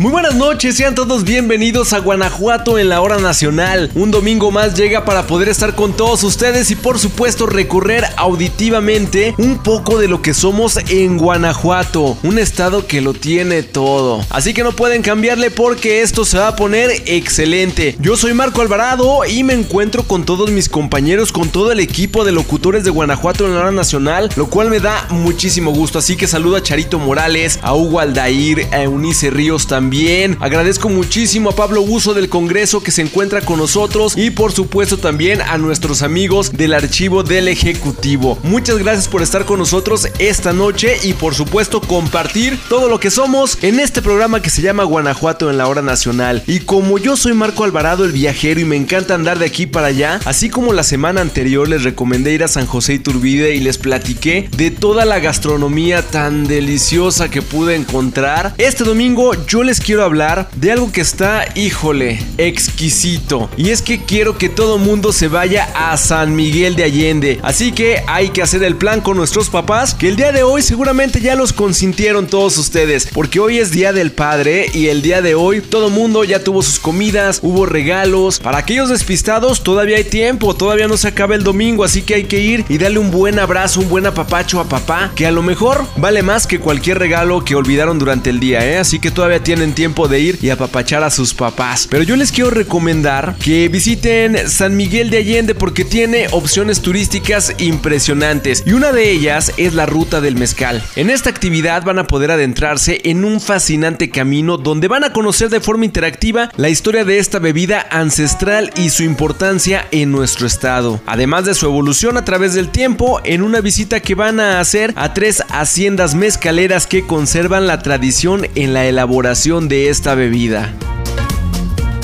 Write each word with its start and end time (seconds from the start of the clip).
Muy 0.00 0.12
buenas 0.12 0.34
noches, 0.34 0.78
sean 0.78 0.94
todos 0.94 1.24
bienvenidos 1.24 1.92
a 1.92 1.98
Guanajuato 1.98 2.78
en 2.78 2.88
la 2.88 3.02
hora 3.02 3.18
nacional. 3.18 3.90
Un 3.94 4.10
domingo 4.10 4.50
más 4.50 4.74
llega 4.74 5.04
para 5.04 5.26
poder 5.26 5.50
estar 5.50 5.74
con 5.74 5.92
todos 5.92 6.24
ustedes 6.24 6.70
y 6.70 6.74
por 6.74 6.98
supuesto 6.98 7.44
recorrer 7.44 8.06
auditivamente 8.16 9.34
un 9.36 9.62
poco 9.62 9.98
de 9.98 10.08
lo 10.08 10.22
que 10.22 10.32
somos 10.32 10.78
en 10.88 11.18
Guanajuato, 11.18 12.16
un 12.22 12.38
estado 12.38 12.86
que 12.86 13.02
lo 13.02 13.12
tiene 13.12 13.62
todo. 13.62 14.24
Así 14.30 14.54
que 14.54 14.62
no 14.62 14.72
pueden 14.72 15.02
cambiarle 15.02 15.50
porque 15.50 16.00
esto 16.00 16.24
se 16.24 16.38
va 16.38 16.48
a 16.48 16.56
poner 16.56 16.90
excelente. 17.04 17.94
Yo 18.00 18.16
soy 18.16 18.32
Marco 18.32 18.62
Alvarado 18.62 19.26
y 19.26 19.44
me 19.44 19.52
encuentro 19.52 20.04
con 20.04 20.24
todos 20.24 20.50
mis 20.50 20.70
compañeros, 20.70 21.30
con 21.30 21.50
todo 21.50 21.72
el 21.72 21.80
equipo 21.80 22.24
de 22.24 22.32
locutores 22.32 22.84
de 22.84 22.90
Guanajuato 22.90 23.44
en 23.44 23.52
la 23.54 23.60
hora 23.60 23.70
nacional, 23.70 24.30
lo 24.34 24.48
cual 24.48 24.70
me 24.70 24.80
da 24.80 25.08
muchísimo 25.10 25.72
gusto. 25.72 25.98
Así 25.98 26.16
que 26.16 26.26
saludo 26.26 26.56
a 26.56 26.62
Charito 26.62 26.98
Morales, 26.98 27.58
a 27.60 27.74
Hugo 27.74 28.00
Aldair, 28.00 28.66
a 28.72 28.82
Eunice 28.82 29.28
Ríos 29.28 29.66
también 29.66 29.89
Agradezco 30.38 30.88
muchísimo 30.88 31.50
a 31.50 31.56
Pablo 31.56 31.82
Uso 31.82 32.14
del 32.14 32.28
Congreso 32.28 32.80
que 32.80 32.92
se 32.92 33.02
encuentra 33.02 33.40
con 33.40 33.58
nosotros 33.58 34.14
y 34.16 34.30
por 34.30 34.52
supuesto 34.52 34.98
también 34.98 35.42
a 35.42 35.58
nuestros 35.58 36.02
amigos 36.02 36.52
del 36.52 36.74
archivo 36.74 37.24
del 37.24 37.48
Ejecutivo. 37.48 38.38
Muchas 38.44 38.78
gracias 38.78 39.08
por 39.08 39.20
estar 39.20 39.44
con 39.44 39.58
nosotros 39.58 40.06
esta 40.20 40.52
noche 40.52 40.96
y 41.02 41.14
por 41.14 41.34
supuesto 41.34 41.80
compartir 41.80 42.56
todo 42.68 42.88
lo 42.88 43.00
que 43.00 43.10
somos 43.10 43.58
en 43.62 43.80
este 43.80 44.00
programa 44.00 44.40
que 44.40 44.50
se 44.50 44.62
llama 44.62 44.84
Guanajuato 44.84 45.50
en 45.50 45.58
la 45.58 45.66
hora 45.66 45.82
nacional. 45.82 46.44
Y 46.46 46.60
como 46.60 46.98
yo 46.98 47.16
soy 47.16 47.34
Marco 47.34 47.64
Alvarado 47.64 48.04
el 48.04 48.12
viajero 48.12 48.60
y 48.60 48.64
me 48.64 48.76
encanta 48.76 49.16
andar 49.16 49.40
de 49.40 49.46
aquí 49.46 49.66
para 49.66 49.88
allá, 49.88 50.20
así 50.24 50.50
como 50.50 50.72
la 50.72 50.84
semana 50.84 51.20
anterior 51.20 51.68
les 51.68 51.82
recomendé 51.82 52.32
ir 52.32 52.44
a 52.44 52.48
San 52.48 52.66
José 52.66 52.94
Iturbide 52.94 53.56
y 53.56 53.60
les 53.60 53.76
platiqué 53.76 54.48
de 54.56 54.70
toda 54.70 55.04
la 55.04 55.18
gastronomía 55.18 56.02
tan 56.02 56.46
deliciosa 56.46 57.28
que 57.28 57.42
pude 57.42 57.74
encontrar, 57.74 58.54
este 58.56 58.84
domingo 58.84 59.32
yo 59.48 59.64
les 59.64 59.79
quiero 59.80 60.04
hablar 60.04 60.48
de 60.54 60.70
algo 60.70 60.92
que 60.92 61.00
está, 61.00 61.46
híjole, 61.56 62.22
exquisito. 62.38 63.50
Y 63.56 63.70
es 63.70 63.82
que 63.82 64.04
quiero 64.04 64.38
que 64.38 64.48
todo 64.48 64.78
mundo 64.78 65.12
se 65.12 65.28
vaya 65.28 65.68
a 65.74 65.96
San 65.96 66.36
Miguel 66.36 66.76
de 66.76 66.84
Allende. 66.84 67.40
Así 67.42 67.72
que 67.72 68.02
hay 68.06 68.28
que 68.30 68.42
hacer 68.42 68.62
el 68.62 68.76
plan 68.76 69.00
con 69.00 69.16
nuestros 69.16 69.50
papás, 69.50 69.94
que 69.94 70.08
el 70.08 70.16
día 70.16 70.32
de 70.32 70.42
hoy 70.42 70.62
seguramente 70.62 71.20
ya 71.20 71.34
los 71.34 71.52
consintieron 71.52 72.26
todos 72.26 72.56
ustedes, 72.58 73.08
porque 73.12 73.40
hoy 73.40 73.58
es 73.58 73.70
Día 73.70 73.92
del 73.92 74.12
Padre 74.12 74.66
y 74.72 74.88
el 74.88 75.02
día 75.02 75.22
de 75.22 75.34
hoy 75.34 75.60
todo 75.60 75.90
mundo 75.90 76.24
ya 76.24 76.44
tuvo 76.44 76.62
sus 76.62 76.78
comidas, 76.78 77.40
hubo 77.42 77.66
regalos. 77.66 78.38
Para 78.38 78.58
aquellos 78.58 78.90
despistados 78.90 79.62
todavía 79.62 79.96
hay 79.96 80.04
tiempo, 80.04 80.54
todavía 80.54 80.88
no 80.88 80.96
se 80.96 81.08
acaba 81.08 81.34
el 81.34 81.44
domingo, 81.44 81.84
así 81.84 82.02
que 82.02 82.14
hay 82.14 82.24
que 82.24 82.40
ir 82.40 82.64
y 82.68 82.78
darle 82.78 82.98
un 82.98 83.10
buen 83.10 83.38
abrazo, 83.38 83.80
un 83.80 83.88
buen 83.88 84.06
apapacho 84.06 84.60
a 84.60 84.68
papá, 84.68 85.12
que 85.14 85.26
a 85.26 85.30
lo 85.30 85.42
mejor 85.42 85.86
vale 85.96 86.22
más 86.22 86.46
que 86.46 86.60
cualquier 86.60 86.98
regalo 86.98 87.44
que 87.44 87.54
olvidaron 87.54 87.98
durante 87.98 88.30
el 88.30 88.40
día, 88.40 88.64
¿eh? 88.66 88.78
Así 88.78 88.98
que 88.98 89.10
todavía 89.10 89.42
tienen 89.42 89.69
tiempo 89.72 90.08
de 90.08 90.20
ir 90.20 90.38
y 90.42 90.50
apapachar 90.50 91.02
a 91.02 91.10
sus 91.10 91.34
papás. 91.34 91.86
Pero 91.90 92.02
yo 92.02 92.16
les 92.16 92.32
quiero 92.32 92.50
recomendar 92.50 93.36
que 93.42 93.68
visiten 93.68 94.48
San 94.48 94.76
Miguel 94.76 95.10
de 95.10 95.18
Allende 95.18 95.54
porque 95.54 95.84
tiene 95.84 96.26
opciones 96.30 96.80
turísticas 96.80 97.54
impresionantes 97.58 98.62
y 98.66 98.72
una 98.72 98.92
de 98.92 99.10
ellas 99.10 99.52
es 99.56 99.74
la 99.74 99.86
ruta 99.86 100.20
del 100.20 100.36
mezcal. 100.36 100.82
En 100.96 101.10
esta 101.10 101.30
actividad 101.30 101.82
van 101.84 101.98
a 101.98 102.06
poder 102.06 102.30
adentrarse 102.30 103.00
en 103.04 103.24
un 103.24 103.40
fascinante 103.40 104.10
camino 104.10 104.56
donde 104.56 104.88
van 104.88 105.04
a 105.04 105.12
conocer 105.12 105.50
de 105.50 105.60
forma 105.60 105.84
interactiva 105.84 106.50
la 106.56 106.68
historia 106.68 107.04
de 107.04 107.18
esta 107.18 107.38
bebida 107.38 107.86
ancestral 107.90 108.70
y 108.76 108.90
su 108.90 109.02
importancia 109.02 109.86
en 109.90 110.12
nuestro 110.12 110.46
estado, 110.46 111.00
además 111.06 111.44
de 111.44 111.54
su 111.54 111.66
evolución 111.66 112.16
a 112.16 112.24
través 112.24 112.54
del 112.54 112.70
tiempo 112.70 113.20
en 113.24 113.42
una 113.42 113.60
visita 113.60 114.00
que 114.00 114.14
van 114.14 114.40
a 114.40 114.60
hacer 114.60 114.92
a 114.96 115.14
tres 115.14 115.42
haciendas 115.50 116.14
mezcaleras 116.14 116.86
que 116.86 117.06
conservan 117.06 117.66
la 117.66 117.80
tradición 117.82 118.46
en 118.54 118.74
la 118.74 118.86
elaboración 118.86 119.49
de 119.58 119.88
esta 119.88 120.14
bebida. 120.14 120.72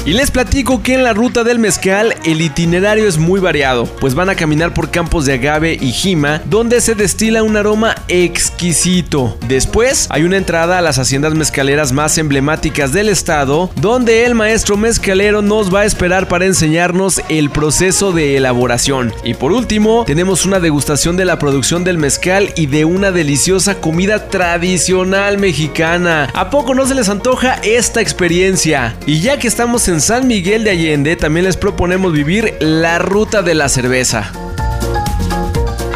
Y 0.07 0.13
les 0.13 0.31
platico 0.31 0.85
que 0.85 0.95
en 0.95 1.03
la 1.03 1.15
ruta 1.15 1.43
del 1.43 1.59
mezcal 1.59 2.15
el 2.25 2.41
itinerario 2.41 3.09
es 3.09 3.19
muy 3.19 3.41
variado, 3.41 3.87
pues 3.87 4.15
van 4.15 4.31
a 4.31 4.37
caminar 4.37 4.73
por 4.73 4.93
campos 4.93 5.27
de 5.27 5.33
agave 5.33 5.77
y 5.81 5.91
jima, 5.91 6.41
donde 6.45 6.81
se 6.81 6.95
destila 6.95 7.43
un 7.43 7.57
aroma 7.57 7.97
exquisito. 8.07 9.37
Después 9.49 10.07
hay 10.11 10.23
una 10.23 10.37
entrada 10.37 10.79
a 10.79 10.81
las 10.81 11.01
haciendas 11.01 11.35
mezcaleras 11.35 11.91
más 11.91 12.19
emblemáticas 12.19 12.93
del 12.93 13.09
estado, 13.09 13.69
donde 13.81 14.25
el 14.25 14.37
maestro 14.37 14.77
mezcalero 14.77 15.43
nos 15.43 15.75
va 15.75 15.81
a 15.81 15.87
esperar 15.87 16.29
para 16.29 16.47
enseñarnos 16.47 17.21
el 17.29 17.51
proceso 17.51 18.13
de 18.13 18.37
elaboración. 18.37 19.13
Y 19.25 19.35
por 19.35 19.51
último, 19.51 20.05
tenemos 20.07 20.47
una 20.47 20.61
degustación 20.61 21.17
de 21.17 21.25
la 21.25 21.41
producción 21.41 21.83
del 21.83 21.99
mezcal 21.99 22.51
y 22.55 22.67
de 22.67 22.85
una 22.85 23.11
deliciosa 23.11 23.81
comida 23.81 24.29
tradicional 24.29 25.37
mexicana. 25.39 26.31
¿A 26.33 26.49
poco 26.49 26.77
no 26.77 26.87
se 26.87 26.95
les 26.95 27.09
antoja 27.09 27.55
esta 27.65 28.01
experiencia? 28.01 28.95
Y 29.05 29.19
ya 29.19 29.41
que 29.41 29.49
estamos 29.49 29.89
en 29.89 29.96
en 29.97 30.03
San 30.03 30.27
Miguel 30.27 30.63
de 30.63 30.73
Allende 30.73 31.17
también 31.17 31.47
les 31.47 31.57
proponemos 31.57 32.13
vivir 32.13 32.55
la 32.61 32.99
ruta 32.99 33.41
de 33.41 33.55
la 33.55 33.71
cerveza. 33.71 34.31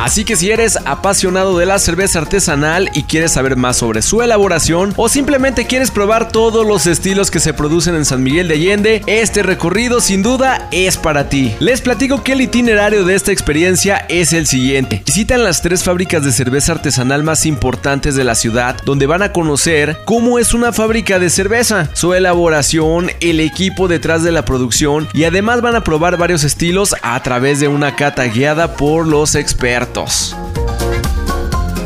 Así 0.00 0.24
que 0.24 0.34
si 0.34 0.50
eres 0.50 0.78
apasionado 0.86 1.58
de 1.58 1.66
la 1.66 1.78
cerveza 1.78 2.20
artesanal 2.20 2.88
y 2.94 3.02
quieres 3.02 3.32
saber 3.32 3.56
más 3.56 3.76
sobre 3.76 4.00
su 4.00 4.22
elaboración 4.22 4.94
o 4.96 5.10
simplemente 5.10 5.66
quieres 5.66 5.90
probar 5.90 6.32
todos 6.32 6.66
los 6.66 6.86
estilos 6.86 7.30
que 7.30 7.38
se 7.38 7.52
producen 7.52 7.94
en 7.94 8.06
San 8.06 8.22
Miguel 8.22 8.48
de 8.48 8.54
Allende, 8.54 9.02
este 9.06 9.42
recorrido 9.42 10.00
sin 10.00 10.22
duda 10.22 10.68
es 10.72 10.96
para 10.96 11.28
ti. 11.28 11.54
Les 11.60 11.82
platico 11.82 12.22
que 12.22 12.32
el 12.32 12.40
itinerario 12.40 13.04
de 13.04 13.14
esta 13.14 13.30
experiencia 13.30 14.06
es 14.08 14.32
el 14.32 14.46
siguiente. 14.46 15.02
Visitan 15.04 15.44
las 15.44 15.60
tres 15.60 15.84
fábricas 15.84 16.24
de 16.24 16.32
cerveza 16.32 16.72
artesanal 16.72 17.22
más 17.22 17.44
importantes 17.44 18.14
de 18.14 18.24
la 18.24 18.36
ciudad, 18.36 18.78
donde 18.86 19.06
van 19.06 19.22
a 19.22 19.32
conocer 19.32 19.98
cómo 20.06 20.38
es 20.38 20.54
una 20.54 20.72
fábrica 20.72 21.18
de 21.18 21.28
cerveza, 21.28 21.90
su 21.92 22.14
elaboración, 22.14 23.10
el 23.20 23.38
equipo 23.38 23.86
detrás 23.86 24.22
de 24.22 24.32
la 24.32 24.46
producción 24.46 25.08
y 25.12 25.24
además 25.24 25.60
van 25.60 25.76
a 25.76 25.84
probar 25.84 26.16
varios 26.16 26.42
estilos 26.42 26.96
a 27.02 27.22
través 27.22 27.60
de 27.60 27.68
una 27.68 27.96
cata 27.96 28.24
guiada 28.24 28.76
por 28.76 29.06
los 29.06 29.34
expertos 29.34 29.89
muertos. 29.90 30.49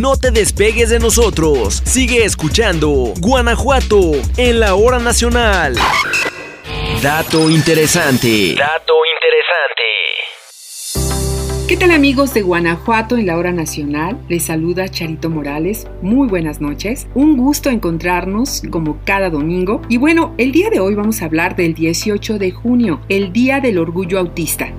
No 0.00 0.16
te 0.16 0.30
despegues 0.30 0.90
de 0.90 1.00
nosotros. 1.00 1.82
Sigue 1.84 2.24
escuchando 2.24 3.14
Guanajuato 3.18 4.12
en 4.36 4.60
la 4.60 4.76
hora 4.76 5.00
nacional. 5.00 5.76
Dato 7.02 7.50
interesante. 7.50 8.54
Dato 8.56 8.94
interesante. 9.14 9.82
¿Qué 11.68 11.76
tal 11.76 11.90
amigos 11.90 12.32
de 12.32 12.40
Guanajuato 12.40 13.18
en 13.18 13.26
la 13.26 13.36
hora 13.36 13.52
nacional? 13.52 14.18
Les 14.28 14.44
saluda 14.44 14.88
Charito 14.88 15.28
Morales. 15.28 15.86
Muy 16.00 16.26
buenas 16.26 16.62
noches. 16.62 17.06
Un 17.14 17.36
gusto 17.36 17.68
encontrarnos 17.68 18.62
como 18.70 18.98
cada 19.04 19.28
domingo. 19.28 19.82
Y 19.90 19.98
bueno, 19.98 20.34
el 20.38 20.52
día 20.52 20.70
de 20.70 20.80
hoy 20.80 20.94
vamos 20.94 21.20
a 21.20 21.26
hablar 21.26 21.54
del 21.54 21.74
18 21.74 22.38
de 22.38 22.52
junio, 22.52 23.00
el 23.10 23.30
Día 23.30 23.60
del 23.60 23.78
Orgullo 23.78 24.18
Autista. 24.18 24.72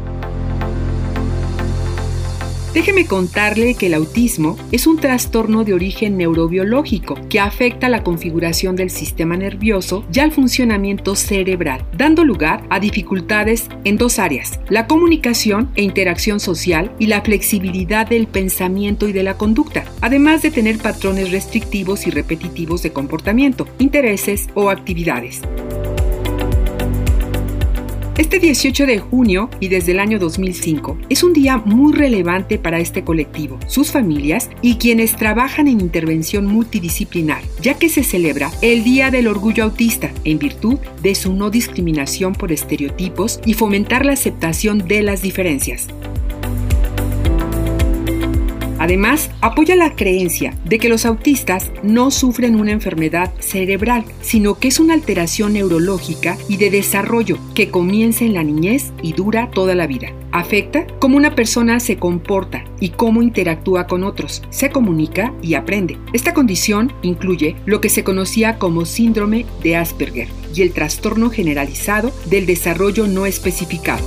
Déjeme 2.78 3.08
contarle 3.08 3.74
que 3.74 3.88
el 3.88 3.96
autismo 3.96 4.56
es 4.72 4.86
un 4.86 4.98
trastorno 4.98 5.64
de 5.64 5.74
origen 5.74 6.16
neurobiológico 6.16 7.16
que 7.28 7.40
afecta 7.40 7.90
la 7.90 8.04
configuración 8.04 8.76
del 8.76 8.92
sistema 8.92 9.36
nervioso 9.36 10.06
y 10.14 10.20
al 10.20 10.32
funcionamiento 10.32 11.16
cerebral, 11.16 11.84
dando 11.98 12.24
lugar 12.24 12.64
a 12.70 12.80
dificultades 12.80 13.68
en 13.84 13.98
dos 13.98 14.20
áreas, 14.20 14.60
la 14.70 14.86
comunicación 14.86 15.72
e 15.74 15.82
interacción 15.82 16.40
social 16.40 16.92
y 17.00 17.08
la 17.08 17.22
flexibilidad 17.22 18.06
del 18.06 18.28
pensamiento 18.28 19.08
y 19.08 19.12
de 19.12 19.24
la 19.24 19.38
conducta, 19.38 19.84
además 20.02 20.44
de 20.44 20.52
tener 20.52 20.78
patrones 20.78 21.32
restrictivos 21.32 22.06
y 22.06 22.12
repetitivos 22.12 22.84
de 22.84 22.94
comportamiento, 22.94 23.68
intereses 23.80 24.50
o 24.54 24.70
actividades. 24.70 25.42
Este 28.18 28.40
18 28.40 28.88
de 28.88 28.98
junio 28.98 29.48
y 29.60 29.68
desde 29.68 29.92
el 29.92 30.00
año 30.00 30.18
2005 30.18 30.98
es 31.08 31.22
un 31.22 31.34
día 31.34 31.58
muy 31.58 31.94
relevante 31.94 32.58
para 32.58 32.80
este 32.80 33.04
colectivo, 33.04 33.60
sus 33.68 33.92
familias 33.92 34.50
y 34.64 34.78
quienes 34.78 35.16
trabajan 35.16 35.68
en 35.68 35.80
intervención 35.80 36.48
multidisciplinar, 36.48 37.44
ya 37.62 37.76
que 37.76 37.90
se 37.90 38.04
celebra 38.04 38.50
el 38.64 38.84
Día 38.84 39.12
del 39.12 39.28
Orgullo 39.28 39.66
Autista 39.66 40.10
en 40.24 40.40
virtud 40.40 40.80
de 41.04 41.14
su 41.14 41.32
no 41.34 41.52
discriminación 41.52 42.34
por 42.34 42.52
estereotipos 42.52 43.40
y 43.46 43.54
fomentar 43.54 44.04
la 44.04 44.14
aceptación 44.14 44.88
de 44.88 45.04
las 45.04 45.22
diferencias. 45.22 45.88
Además, 48.88 49.32
apoya 49.42 49.76
la 49.76 49.98
creencia 49.98 50.58
de 50.64 50.80
que 50.80 50.88
los 50.88 51.06
autistas 51.06 51.74
no 51.84 52.10
sufren 52.10 52.56
una 52.56 52.72
enfermedad 52.72 53.34
cerebral, 53.40 54.06
sino 54.22 54.60
que 54.60 54.70
es 54.70 54.80
una 54.80 54.94
alteración 54.94 55.52
neurológica 55.52 56.38
y 56.48 56.56
de 56.56 56.70
desarrollo 56.70 57.38
que 57.54 57.70
comienza 57.70 58.24
en 58.24 58.34
la 58.34 58.44
niñez 58.44 58.94
y 59.04 59.12
dura 59.12 59.52
toda 59.52 59.76
la 59.76 59.88
vida. 59.88 60.14
Afecta 60.32 60.88
cómo 61.00 61.18
una 61.18 61.36
persona 61.36 61.82
se 61.82 61.98
comporta 61.98 62.64
y 62.80 62.92
cómo 62.92 63.22
interactúa 63.22 63.88
con 63.88 64.06
otros, 64.06 64.42
se 64.52 64.70
comunica 64.70 65.34
y 65.42 65.56
aprende. 65.56 65.98
Esta 66.14 66.34
condición 66.34 66.94
incluye 67.02 67.58
lo 67.66 67.82
que 67.82 67.90
se 67.90 68.06
conocía 68.06 68.58
como 68.58 68.86
síndrome 68.86 69.46
de 69.64 69.76
Asperger 69.76 70.30
y 70.56 70.62
el 70.62 70.72
trastorno 70.72 71.30
generalizado 71.30 72.14
del 72.30 72.46
desarrollo 72.46 73.06
no 73.06 73.26
especificado. 73.26 74.06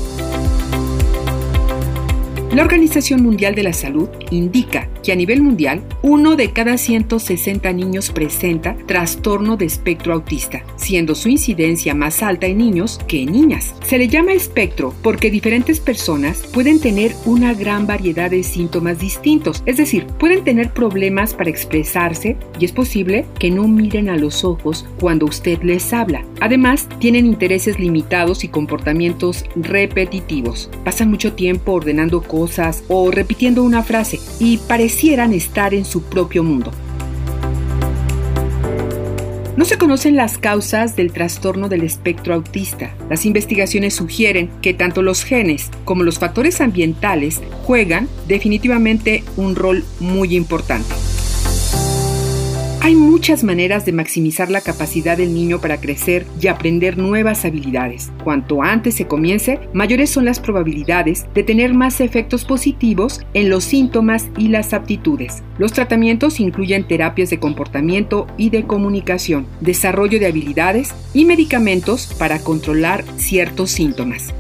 La 2.53 2.63
Organización 2.63 3.23
Mundial 3.23 3.55
de 3.55 3.63
la 3.63 3.73
Salud 3.73 4.09
indica 4.33 4.89
que 5.05 5.13
a 5.13 5.15
nivel 5.15 5.41
mundial, 5.41 5.83
uno 6.03 6.35
de 6.35 6.51
cada 6.51 6.79
160 6.79 7.73
niños 7.73 8.11
presenta 8.11 8.77
trastorno 8.87 9.57
de 9.57 9.67
espectro 9.67 10.13
autista, 10.13 10.65
siendo 10.75 11.15
su 11.15 11.29
incidencia 11.29 11.95
más 11.95 12.25
alta 12.25 12.49
en 12.49 12.59
niños 12.59 12.99
que 13.07 13.23
en 13.23 13.33
niñas. 13.33 13.75
Se 13.87 13.99
le 13.99 14.09
llama 14.09 14.33
espectro 14.33 14.93
porque 15.01 15.31
diferentes 15.31 15.79
personas 15.79 16.43
pueden 16.53 16.81
tener 16.81 17.15
una 17.25 17.55
gran 17.55 17.87
variedad 17.87 18.31
de 18.31 18.43
síntomas 18.43 18.99
distintos, 18.99 19.63
es 19.65 19.77
decir, 19.77 20.07
pueden 20.19 20.43
tener 20.43 20.73
problemas 20.73 21.35
para 21.35 21.51
expresarse 21.51 22.37
y 22.59 22.65
es 22.65 22.73
posible 22.73 23.27
que 23.39 23.53
no 23.53 23.69
miren 23.69 24.09
a 24.09 24.17
los 24.17 24.43
ojos 24.43 24.87
cuando 24.99 25.27
usted 25.27 25.63
les 25.63 25.93
habla. 25.93 26.25
Además, 26.41 26.89
tienen 26.99 27.27
intereses 27.27 27.79
limitados 27.79 28.43
y 28.43 28.49
comportamientos 28.49 29.45
repetitivos. 29.55 30.69
Pasan 30.85 31.11
mucho 31.11 31.35
tiempo 31.35 31.73
ordenando 31.73 32.23
o 32.89 33.11
repitiendo 33.11 33.63
una 33.63 33.83
frase 33.83 34.19
y 34.39 34.59
parecieran 34.59 35.33
estar 35.33 35.75
en 35.75 35.85
su 35.85 36.03
propio 36.03 36.43
mundo. 36.43 36.73
No 39.57 39.67
se 39.67 39.77
conocen 39.77 40.17
las 40.17 40.39
causas 40.39 40.97
del 40.97 41.13
trastorno 41.13 41.69
del 41.69 41.83
espectro 41.83 42.33
autista. 42.35 42.95
Las 43.11 43.27
investigaciones 43.27 43.95
sugieren 43.95 44.51
que 44.63 44.73
tanto 44.73 45.03
los 45.03 45.23
genes 45.23 45.69
como 45.85 46.03
los 46.03 46.19
factores 46.19 46.63
ambientales 46.63 47.43
juegan 47.65 48.09
definitivamente 48.27 49.23
un 49.37 49.55
rol 49.55 49.85
muy 49.99 50.35
importante. 50.35 50.95
Hay 52.83 52.95
muchas 52.95 53.45
maneras 53.45 53.85
de 53.85 53.93
maximizar 53.93 54.51
la 54.51 54.63
capacidad 54.63 55.19
del 55.19 55.35
niño 55.35 55.61
para 55.61 55.83
crecer 55.83 56.25
y 56.41 56.47
aprender 56.47 56.97
nuevas 56.97 57.45
habilidades. 57.45 58.11
Cuanto 58.25 58.63
antes 58.63 58.95
se 58.95 59.07
comience, 59.07 59.61
mayores 59.75 60.09
son 60.09 60.25
las 60.25 60.41
probabilidades 60.41 61.27
de 61.35 61.43
tener 61.43 61.75
más 61.75 62.01
efectos 62.01 62.47
positivos 62.47 63.21
en 63.35 63.51
los 63.51 63.65
síntomas 63.65 64.31
y 64.39 64.49
las 64.49 64.73
aptitudes. 64.73 65.43
Los 65.59 65.75
tratamientos 65.75 66.41
incluyen 66.41 66.89
terapias 66.89 67.29
de 67.29 67.39
comportamiento 67.39 68.27
y 68.39 68.49
de 68.49 68.65
comunicación, 68.65 69.47
desarrollo 69.61 70.19
de 70.19 70.29
habilidades 70.29 70.95
y 71.13 71.27
medicamentos 71.27 72.15
para 72.19 72.39
controlar 72.39 73.05
ciertos 73.19 73.73
síntomas. 73.73 74.33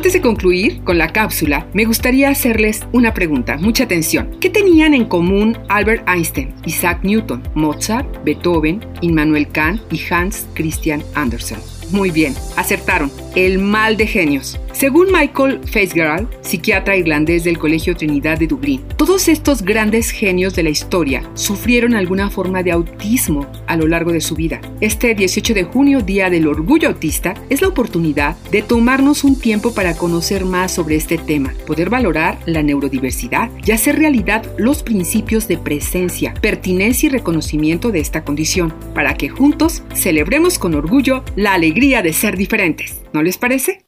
Antes 0.00 0.14
de 0.14 0.22
concluir 0.22 0.82
con 0.82 0.96
la 0.96 1.12
cápsula, 1.12 1.66
me 1.74 1.84
gustaría 1.84 2.30
hacerles 2.30 2.86
una 2.90 3.12
pregunta. 3.12 3.58
Mucha 3.58 3.84
atención. 3.84 4.30
¿Qué 4.40 4.48
tenían 4.48 4.94
en 4.94 5.04
común 5.04 5.58
Albert 5.68 6.08
Einstein, 6.08 6.54
Isaac 6.64 7.00
Newton, 7.02 7.42
Mozart, 7.54 8.08
Beethoven, 8.24 8.80
Immanuel 9.02 9.46
Kant 9.48 9.82
y 9.92 10.00
Hans 10.10 10.46
Christian 10.54 11.02
Andersen? 11.14 11.58
Muy 11.90 12.10
bien, 12.10 12.34
acertaron. 12.56 13.12
El 13.36 13.58
mal 13.58 13.98
de 13.98 14.06
genios. 14.06 14.58
Según 14.72 15.08
Michael 15.12 15.60
Fitzgerald, 15.64 16.28
psiquiatra 16.42 16.96
irlandés 16.96 17.44
del 17.44 17.58
Colegio 17.58 17.96
Trinidad 17.96 18.38
de 18.38 18.46
Dublín, 18.46 18.82
todos 18.96 19.28
estos 19.28 19.62
grandes 19.62 20.10
genios 20.10 20.54
de 20.54 20.62
la 20.62 20.70
historia 20.70 21.28
sufrieron 21.34 21.94
alguna 21.94 22.30
forma 22.30 22.62
de 22.62 22.72
autismo 22.72 23.46
a 23.66 23.76
lo 23.76 23.86
largo 23.86 24.12
de 24.12 24.20
su 24.20 24.36
vida. 24.36 24.60
Este 24.80 25.14
18 25.14 25.54
de 25.54 25.64
junio, 25.64 26.00
Día 26.00 26.30
del 26.30 26.46
Orgullo 26.46 26.88
Autista, 26.88 27.34
es 27.50 27.60
la 27.60 27.68
oportunidad 27.68 28.36
de 28.50 28.62
tomarnos 28.62 29.24
un 29.24 29.38
tiempo 29.38 29.74
para 29.74 29.94
conocer 29.94 30.44
más 30.44 30.72
sobre 30.72 30.96
este 30.96 31.18
tema, 31.18 31.52
poder 31.66 31.90
valorar 31.90 32.38
la 32.46 32.62
neurodiversidad 32.62 33.50
y 33.66 33.72
hacer 33.72 33.98
realidad 33.98 34.44
los 34.56 34.82
principios 34.82 35.48
de 35.48 35.58
presencia, 35.58 36.32
pertinencia 36.40 37.08
y 37.08 37.10
reconocimiento 37.10 37.90
de 37.90 38.00
esta 38.00 38.24
condición, 38.24 38.72
para 38.94 39.14
que 39.14 39.28
juntos 39.28 39.82
celebremos 39.94 40.58
con 40.58 40.74
orgullo 40.74 41.24
la 41.36 41.54
alegría 41.54 42.02
de 42.02 42.12
ser 42.12 42.36
diferentes. 42.36 43.00
¿No 43.12 43.22
les 43.22 43.38
parece? 43.38 43.82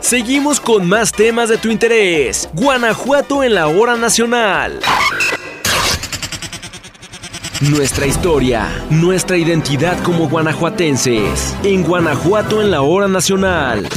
Seguimos 0.00 0.60
con 0.60 0.88
más 0.88 1.10
temas 1.10 1.48
de 1.48 1.58
tu 1.58 1.68
interés. 1.68 2.48
Guanajuato 2.54 3.42
en 3.42 3.54
la 3.54 3.66
hora 3.66 3.96
nacional. 3.96 4.80
Nuestra 7.60 8.06
historia, 8.06 8.68
nuestra 8.88 9.36
identidad 9.36 10.00
como 10.04 10.28
guanajuatenses. 10.28 11.56
En 11.64 11.82
Guanajuato 11.82 12.62
en 12.62 12.70
la 12.70 12.82
hora 12.82 13.08
nacional. 13.08 13.88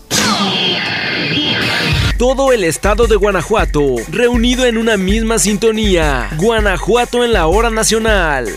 Todo 2.17 2.51
el 2.51 2.63
estado 2.63 3.07
de 3.07 3.15
Guanajuato, 3.15 3.95
reunido 4.09 4.65
en 4.65 4.77
una 4.77 4.98
misma 4.98 5.39
sintonía. 5.39 6.29
Guanajuato 6.36 7.24
en 7.24 7.33
la 7.33 7.48
hora 7.48 7.69
nacional. 7.69 8.50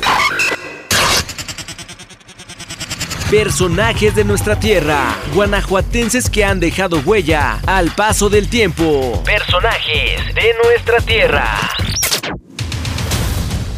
Personajes 3.31 4.15
de 4.15 4.25
nuestra 4.25 4.61
tierra, 4.61 5.17
guanajuatenses 5.33 6.29
que 6.29 6.45
han 6.45 6.61
dejado 6.61 6.99
huella 6.99 7.61
al 7.67 7.91
paso 7.93 8.29
del 8.29 8.49
tiempo. 8.49 9.23
Personajes 9.25 10.35
de 10.35 10.55
nuestra 10.65 10.99
tierra. 11.01 11.47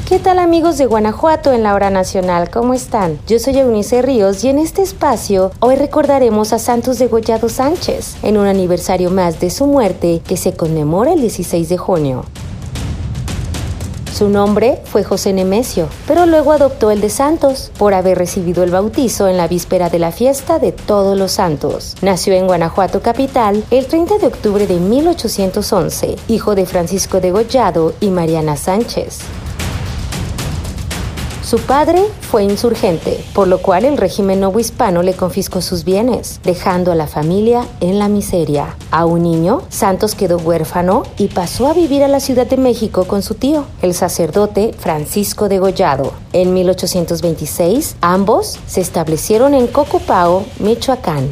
¿Qué 0.08 0.18
tal 0.18 0.38
amigos 0.38 0.76
de 0.76 0.84
Guanajuato 0.84 1.50
en 1.54 1.62
la 1.62 1.72
hora 1.72 1.88
nacional? 1.88 2.50
¿Cómo 2.50 2.74
están? 2.74 3.18
Yo 3.26 3.38
soy 3.38 3.58
Eunice 3.58 4.02
Ríos 4.02 4.44
y 4.44 4.50
en 4.50 4.58
este 4.58 4.82
espacio 4.82 5.50
hoy 5.60 5.76
recordaremos 5.76 6.52
a 6.52 6.58
Santos 6.58 6.98
Degollado 6.98 7.48
Sánchez 7.48 8.16
en 8.22 8.36
un 8.36 8.46
aniversario 8.46 9.10
más 9.10 9.40
de 9.40 9.48
su 9.48 9.66
muerte 9.66 10.20
que 10.26 10.36
se 10.36 10.52
conmemora 10.52 11.14
el 11.14 11.22
16 11.22 11.70
de 11.70 11.78
junio. 11.78 12.24
Su 14.12 14.28
nombre 14.28 14.82
fue 14.84 15.04
José 15.04 15.32
Nemesio, 15.32 15.88
pero 16.06 16.26
luego 16.26 16.52
adoptó 16.52 16.90
el 16.90 17.00
de 17.00 17.08
Santos 17.08 17.72
por 17.78 17.94
haber 17.94 18.18
recibido 18.18 18.62
el 18.62 18.70
bautizo 18.70 19.26
en 19.26 19.38
la 19.38 19.48
víspera 19.48 19.88
de 19.88 20.00
la 20.00 20.12
fiesta 20.12 20.58
de 20.58 20.72
Todos 20.72 21.16
los 21.16 21.32
Santos. 21.32 21.96
Nació 22.02 22.34
en 22.34 22.46
Guanajuato 22.46 23.00
capital 23.00 23.64
el 23.70 23.86
30 23.86 24.18
de 24.18 24.26
octubre 24.26 24.66
de 24.66 24.76
1811, 24.80 26.16
hijo 26.28 26.54
de 26.54 26.66
Francisco 26.66 27.20
Degollado 27.20 27.94
y 28.00 28.10
Mariana 28.10 28.58
Sánchez. 28.58 29.20
Su 31.54 31.60
padre 31.60 32.02
fue 32.20 32.42
insurgente, 32.42 33.24
por 33.32 33.46
lo 33.46 33.62
cual 33.62 33.84
el 33.84 33.96
régimen 33.96 34.40
novohispano 34.40 35.04
le 35.04 35.14
confiscó 35.14 35.62
sus 35.62 35.84
bienes, 35.84 36.40
dejando 36.42 36.90
a 36.90 36.96
la 36.96 37.06
familia 37.06 37.64
en 37.78 38.00
la 38.00 38.08
miseria. 38.08 38.74
A 38.90 39.06
un 39.06 39.22
niño, 39.22 39.62
Santos 39.68 40.16
quedó 40.16 40.38
huérfano 40.38 41.04
y 41.16 41.28
pasó 41.28 41.68
a 41.68 41.72
vivir 41.72 42.02
a 42.02 42.08
la 42.08 42.18
Ciudad 42.18 42.48
de 42.48 42.56
México 42.56 43.04
con 43.04 43.22
su 43.22 43.36
tío, 43.36 43.66
el 43.82 43.94
sacerdote 43.94 44.74
Francisco 44.76 45.48
de 45.48 45.60
Gollado. 45.60 46.12
En 46.32 46.54
1826, 46.54 47.98
ambos 48.00 48.58
se 48.66 48.80
establecieron 48.80 49.54
en 49.54 49.68
Cocupao, 49.68 50.42
Michoacán. 50.58 51.28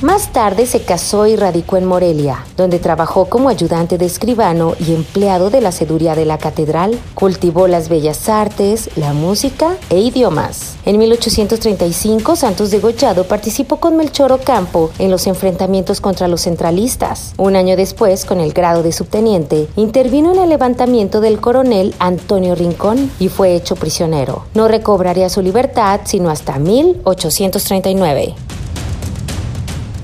Más 0.00 0.32
tarde 0.32 0.66
se 0.66 0.82
casó 0.82 1.26
y 1.26 1.34
radicó 1.34 1.76
en 1.76 1.84
Morelia, 1.84 2.44
donde 2.56 2.78
trabajó 2.78 3.24
como 3.24 3.48
ayudante 3.48 3.98
de 3.98 4.06
escribano 4.06 4.74
y 4.78 4.94
empleado 4.94 5.50
de 5.50 5.60
la 5.60 5.72
seduría 5.72 6.14
de 6.14 6.24
la 6.24 6.38
catedral. 6.38 6.96
Cultivó 7.14 7.66
las 7.66 7.88
bellas 7.88 8.28
artes, 8.28 8.90
la 8.94 9.12
música 9.12 9.76
e 9.90 9.98
idiomas. 9.98 10.76
En 10.84 10.98
1835, 10.98 12.36
Santos 12.36 12.70
de 12.70 12.78
Gollado 12.78 13.24
participó 13.24 13.80
con 13.80 13.96
Melchor 13.96 14.30
Ocampo 14.30 14.92
en 15.00 15.10
los 15.10 15.26
enfrentamientos 15.26 16.00
contra 16.00 16.28
los 16.28 16.42
centralistas. 16.42 17.34
Un 17.36 17.56
año 17.56 17.76
después, 17.76 18.24
con 18.24 18.38
el 18.38 18.52
grado 18.52 18.84
de 18.84 18.92
subteniente, 18.92 19.66
intervino 19.74 20.32
en 20.32 20.38
el 20.38 20.48
levantamiento 20.48 21.20
del 21.20 21.40
coronel 21.40 21.92
Antonio 21.98 22.54
Rincón 22.54 23.10
y 23.18 23.30
fue 23.30 23.56
hecho 23.56 23.74
prisionero. 23.74 24.44
No 24.54 24.68
recobraría 24.68 25.28
su 25.28 25.42
libertad 25.42 26.02
sino 26.04 26.30
hasta 26.30 26.60
1839. 26.60 28.36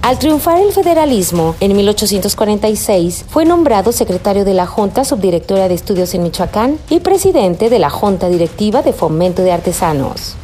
Al 0.05 0.19
triunfar 0.19 0.61
el 0.61 0.71
federalismo, 0.71 1.57
en 1.61 1.75
1846 1.75 3.25
fue 3.27 3.47
nombrado 3.47 3.91
secretario 3.91 4.45
de 4.45 4.53
la 4.53 4.67
Junta 4.67 5.03
Subdirectora 5.03 5.67
de 5.67 5.75
Estudios 5.75 6.13
en 6.13 6.25
Michoacán 6.25 6.79
y 6.91 7.01
presidente 7.01 7.71
de 7.71 7.79
la 7.79 7.89
Junta 7.89 8.29
Directiva 8.29 8.83
de 8.83 8.93
Fomento 8.93 9.41
de 9.41 9.53
Artesanos. 9.53 10.35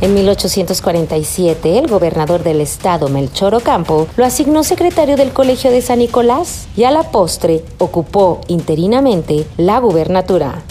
En 0.00 0.14
1847, 0.14 1.78
el 1.78 1.86
gobernador 1.86 2.42
del 2.42 2.60
estado, 2.60 3.08
Melchor 3.08 3.54
Ocampo, 3.54 4.08
lo 4.16 4.24
asignó 4.24 4.64
secretario 4.64 5.14
del 5.16 5.32
Colegio 5.32 5.70
de 5.70 5.80
San 5.80 6.00
Nicolás 6.00 6.66
y 6.76 6.82
a 6.82 6.90
la 6.90 7.12
postre 7.12 7.64
ocupó 7.78 8.40
interinamente 8.48 9.46
la 9.58 9.78
gubernatura. 9.78 10.64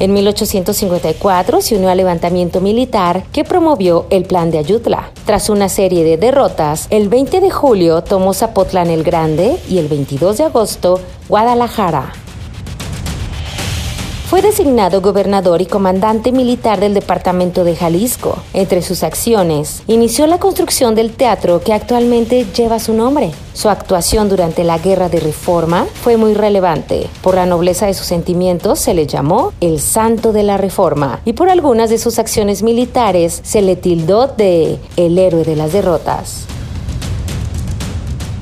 En 0.00 0.12
1854 0.12 1.60
se 1.60 1.76
unió 1.76 1.90
al 1.90 1.96
levantamiento 1.96 2.60
militar 2.60 3.24
que 3.32 3.42
promovió 3.42 4.06
el 4.10 4.24
Plan 4.24 4.52
de 4.52 4.58
Ayutla. 4.58 5.10
Tras 5.26 5.50
una 5.50 5.68
serie 5.68 6.04
de 6.04 6.16
derrotas, 6.16 6.86
el 6.90 7.08
20 7.08 7.40
de 7.40 7.50
julio 7.50 8.02
tomó 8.02 8.32
Zapotlán 8.32 8.90
el 8.90 9.02
Grande 9.02 9.56
y 9.68 9.78
el 9.78 9.88
22 9.88 10.38
de 10.38 10.44
agosto 10.44 11.00
Guadalajara. 11.28 12.12
Fue 14.28 14.42
designado 14.42 15.00
gobernador 15.00 15.62
y 15.62 15.66
comandante 15.66 16.32
militar 16.32 16.80
del 16.80 16.92
departamento 16.92 17.64
de 17.64 17.74
Jalisco. 17.74 18.36
Entre 18.52 18.82
sus 18.82 19.02
acciones, 19.02 19.82
inició 19.86 20.26
la 20.26 20.38
construcción 20.38 20.94
del 20.94 21.12
teatro 21.12 21.62
que 21.62 21.72
actualmente 21.72 22.44
lleva 22.54 22.78
su 22.78 22.92
nombre. 22.92 23.30
Su 23.54 23.70
actuación 23.70 24.28
durante 24.28 24.64
la 24.64 24.76
Guerra 24.76 25.08
de 25.08 25.20
Reforma 25.20 25.86
fue 26.02 26.18
muy 26.18 26.34
relevante. 26.34 27.08
Por 27.22 27.36
la 27.36 27.46
nobleza 27.46 27.86
de 27.86 27.94
sus 27.94 28.06
sentimientos 28.06 28.78
se 28.80 28.92
le 28.92 29.06
llamó 29.06 29.54
el 29.62 29.80
Santo 29.80 30.34
de 30.34 30.42
la 30.42 30.58
Reforma 30.58 31.20
y 31.24 31.32
por 31.32 31.48
algunas 31.48 31.88
de 31.88 31.96
sus 31.96 32.18
acciones 32.18 32.62
militares 32.62 33.40
se 33.44 33.62
le 33.62 33.76
tildó 33.76 34.26
de 34.26 34.78
el 34.98 35.16
héroe 35.16 35.44
de 35.44 35.56
las 35.56 35.72
derrotas. 35.72 36.44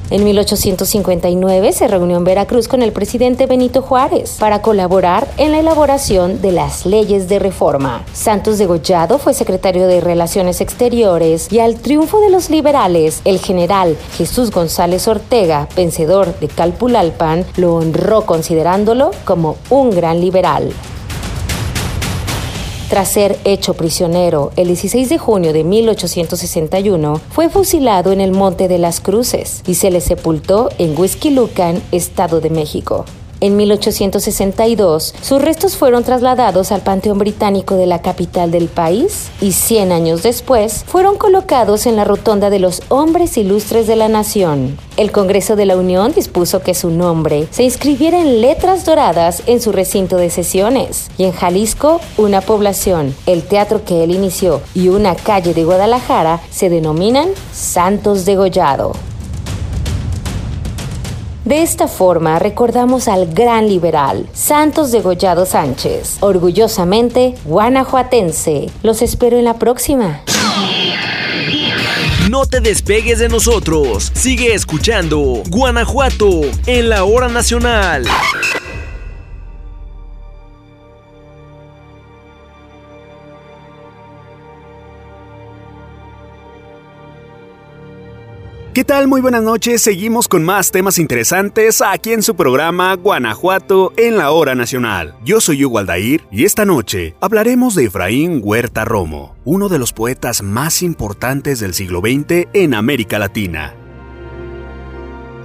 En 0.09 0.23
1859 0.23 1.73
se 1.73 1.89
reunió 1.89 2.17
en 2.17 2.23
Veracruz 2.23 2.69
con 2.69 2.81
el 2.83 2.93
presidente 2.93 3.47
Benito 3.47 3.83
Juárez 3.83 4.37
para 4.39 4.63
colaborar 4.63 5.27
en 5.37 5.51
la 5.51 5.59
elaboración 5.59 6.41
de 6.41 6.53
las 6.53 6.87
leyes 6.87 7.29
de 7.29 7.41
reforma. 7.41 8.05
Santos 8.13 8.59
Degollado 8.59 9.19
fue 9.19 9.35
secretario 9.35 9.89
de 9.89 10.01
Relaciones 10.01 10.61
Exteriores 10.61 11.53
y 11.53 11.59
al 11.59 11.81
triunfo 11.81 12.21
de 12.21 12.31
los 12.31 12.51
liberales, 12.51 13.21
el 13.25 13.41
general 13.41 13.97
Jesús 14.17 14.53
González 14.53 15.09
Ortega, 15.09 15.69
vencedor 15.75 16.39
de 16.39 16.47
Calpulalpan, 16.47 17.45
lo 17.57 17.75
honró 17.75 18.25
considerándolo 18.27 19.11
como 19.25 19.57
un 19.71 19.91
gran 19.91 20.21
liberal. 20.21 20.73
Tras 22.88 23.09
ser 23.09 23.37
hecho 23.45 23.75
prisionero 23.75 24.52
el 24.55 24.69
16 24.69 25.09
de 25.09 25.19
junio 25.19 25.52
de 25.52 25.64
1861, 25.64 27.21
fue 27.31 27.49
fusilado 27.49 28.12
en 28.12 28.21
el 28.21 28.31
Monte 28.31 28.69
de 28.69 28.78
las 28.78 29.00
Cruces 29.00 29.62
y 29.66 29.75
se 29.75 29.90
le 29.90 30.00
sepultó 30.00 30.69
en 30.78 30.95
Lucan, 31.35 31.83
Estado 31.90 32.40
de 32.40 32.50
México. 32.50 33.05
En 33.47 33.55
1862, 33.55 35.15
sus 35.23 35.41
restos 35.41 35.76
fueron 35.76 36.03
trasladados 36.03 36.73
al 36.73 36.81
Panteón 36.81 37.19
Británico 37.19 37.76
de 37.76 37.87
la 37.87 38.03
capital 38.03 38.50
del 38.50 38.67
país 38.67 39.29
y 39.41 39.53
100 39.53 39.93
años 39.93 40.25
después 40.25 40.83
fueron 40.85 41.17
colocados 41.17 41.87
en 41.87 41.95
la 41.95 42.03
rotonda 42.03 42.50
de 42.50 42.59
los 42.59 42.83
hombres 42.88 43.37
ilustres 43.37 43.87
de 43.87 43.95
la 43.95 44.09
nación. 44.09 44.76
El 44.97 45.12
Congreso 45.12 45.55
de 45.55 45.65
la 45.65 45.76
Unión 45.76 46.12
dispuso 46.12 46.61
que 46.61 46.75
su 46.75 46.91
nombre 46.91 47.47
se 47.53 47.62
inscribiera 47.62 48.21
en 48.21 48.41
letras 48.41 48.85
doradas 48.85 49.45
en 49.47 49.61
su 49.61 49.71
recinto 49.71 50.17
de 50.17 50.31
sesiones 50.31 51.09
y 51.17 51.23
en 51.23 51.31
Jalisco 51.31 52.00
una 52.17 52.41
población, 52.41 53.15
el 53.26 53.45
teatro 53.45 53.85
que 53.85 54.03
él 54.03 54.11
inició 54.11 54.61
y 54.75 54.88
una 54.88 55.15
calle 55.15 55.55
de 55.55 55.62
Guadalajara 55.62 56.41
se 56.50 56.69
denominan 56.69 57.29
Santos 57.53 58.25
de 58.25 58.35
Gollado. 58.35 58.91
De 61.47 61.62
esta 61.62 61.87
forma 61.87 62.41
recordamos 62.41 63.07
al 63.07 63.33
gran 63.33 63.69
liberal 63.69 64.29
Santos 64.33 64.91
Degollado 64.91 65.47
Sánchez, 65.47 66.17
orgullosamente 66.19 67.37
guanajuatense. 67.45 68.69
Los 68.83 69.00
espero 69.00 69.38
en 69.38 69.45
la 69.45 69.57
próxima. 69.57 70.23
No 72.29 72.47
te 72.47 72.59
despegues 72.61 73.21
de 73.21 73.29
nosotros. 73.29 74.11
Sigue 74.12 74.55
escuchando 74.55 75.45
Guanajuato 75.49 76.41
en 76.67 76.88
la 76.88 77.05
hora 77.05 77.29
nacional. 77.29 78.03
¿Qué 88.76 88.85
tal? 88.85 89.09
Muy 89.09 89.23
buenas 89.23 89.42
noches. 89.42 89.80
Seguimos 89.80 90.28
con 90.28 90.45
más 90.45 90.71
temas 90.71 90.99
interesantes 90.99 91.80
aquí 91.80 92.12
en 92.12 92.23
su 92.23 92.37
programa 92.37 92.92
Guanajuato 92.92 93.95
en 93.97 94.18
la 94.18 94.33
hora 94.33 94.54
nacional. 94.54 95.14
Yo 95.25 95.40
soy 95.40 95.64
Hugo 95.64 95.78
Aldair 95.78 96.25
y 96.30 96.45
esta 96.45 96.66
noche 96.66 97.16
hablaremos 97.23 97.75
de 97.75 97.87
Efraín 97.87 98.42
Huerta 98.45 98.85
Romo, 98.85 99.35
uno 99.47 99.71
de 99.71 99.78
los 99.78 99.95
poetas 99.95 100.42
más 100.42 100.83
importantes 100.83 101.59
del 101.59 101.73
siglo 101.73 102.00
XX 102.00 102.49
en 102.52 102.75
América 102.75 103.18
Latina. 103.18 103.75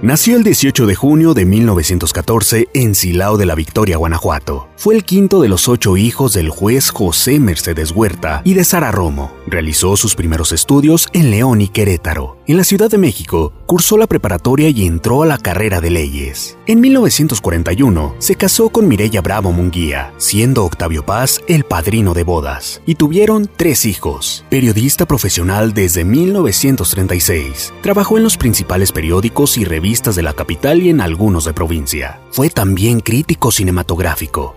Nació 0.02 0.36
el 0.36 0.44
18 0.44 0.84
de 0.84 0.94
junio 0.94 1.32
de 1.32 1.46
1914 1.46 2.68
en 2.74 2.94
Silao 2.94 3.38
de 3.38 3.46
la 3.46 3.54
Victoria, 3.54 3.96
Guanajuato. 3.96 4.68
Fue 4.82 4.96
el 4.96 5.04
quinto 5.04 5.40
de 5.40 5.48
los 5.48 5.68
ocho 5.68 5.96
hijos 5.96 6.32
del 6.32 6.48
juez 6.48 6.90
José 6.90 7.38
Mercedes 7.38 7.92
Huerta 7.92 8.42
y 8.44 8.54
de 8.54 8.64
Sara 8.64 8.90
Romo. 8.90 9.30
Realizó 9.46 9.96
sus 9.96 10.16
primeros 10.16 10.50
estudios 10.50 11.06
en 11.12 11.30
León 11.30 11.60
y 11.60 11.68
Querétaro. 11.68 12.38
En 12.48 12.56
la 12.56 12.64
Ciudad 12.64 12.90
de 12.90 12.98
México, 12.98 13.52
cursó 13.66 13.96
la 13.96 14.08
preparatoria 14.08 14.70
y 14.70 14.84
entró 14.84 15.22
a 15.22 15.26
la 15.26 15.38
carrera 15.38 15.80
de 15.80 15.90
leyes. 15.90 16.58
En 16.66 16.80
1941, 16.80 18.16
se 18.18 18.34
casó 18.34 18.70
con 18.70 18.88
Mireya 18.88 19.20
Bravo 19.20 19.52
Munguía, 19.52 20.12
siendo 20.16 20.64
Octavio 20.64 21.06
Paz 21.06 21.40
el 21.46 21.62
padrino 21.62 22.12
de 22.12 22.24
bodas, 22.24 22.82
y 22.84 22.96
tuvieron 22.96 23.48
tres 23.56 23.86
hijos. 23.86 24.44
Periodista 24.50 25.06
profesional 25.06 25.74
desde 25.74 26.04
1936, 26.04 27.72
trabajó 27.82 28.16
en 28.16 28.24
los 28.24 28.36
principales 28.36 28.90
periódicos 28.90 29.58
y 29.58 29.64
revistas 29.64 30.16
de 30.16 30.22
la 30.22 30.32
capital 30.32 30.82
y 30.82 30.88
en 30.88 31.00
algunos 31.00 31.44
de 31.44 31.52
provincia. 31.52 32.20
Fue 32.32 32.50
también 32.50 32.98
crítico 32.98 33.52
cinematográfico, 33.52 34.56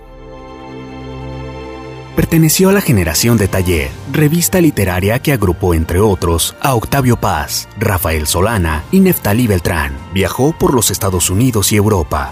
Perteneció 2.16 2.70
a 2.70 2.72
la 2.72 2.80
generación 2.80 3.38
de 3.38 3.50
Taller, 3.50 3.90
revista 4.14 4.62
literaria 4.62 5.20
que 5.20 5.34
agrupó 5.34 5.74
entre 5.74 6.00
otros 6.00 6.56
a 6.62 6.74
Octavio 6.74 7.20
Paz, 7.20 7.68
Rafael 7.78 8.26
Solana 8.26 8.84
y 8.90 9.02
Neftalí 9.02 9.48
Beltrán. 9.48 9.98
Viajó 10.14 10.58
por 10.58 10.74
los 10.74 10.92
Estados 10.92 11.30
Unidos 11.30 11.74
y 11.74 11.76
Europa, 11.76 12.32